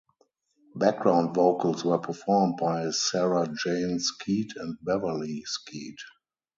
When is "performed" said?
1.99-2.57